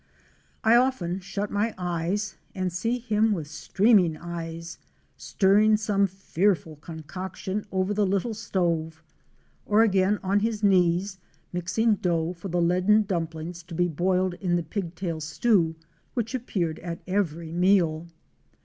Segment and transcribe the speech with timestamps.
[0.63, 4.79] I often shut my eyes and see him with streaming eyes
[5.15, 9.03] stirring some fearful concoction over the little stove;
[9.63, 11.19] or again on his knees
[11.53, 15.75] mixing dough for the leaden dumplings to be boiled in the pig tail stew
[16.15, 18.07] which appeared at every meal.